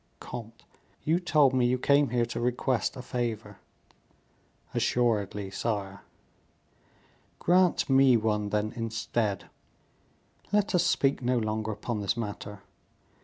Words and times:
"Comte, 0.19 0.63
you 1.03 1.19
told 1.19 1.53
me 1.53 1.67
you 1.67 1.77
came 1.77 2.09
here 2.09 2.25
to 2.25 2.39
request 2.39 2.95
a 2.95 3.03
favor." 3.03 3.59
"Assuredly, 4.73 5.51
sire." 5.51 6.01
"Grant 7.37 7.87
me 7.87 8.17
one, 8.17 8.49
then, 8.49 8.73
instead; 8.75 9.45
let 10.51 10.73
us 10.73 10.87
speak 10.87 11.21
no 11.21 11.37
longer 11.37 11.71
upon 11.71 12.01
this 12.01 12.17
matter. 12.17 12.63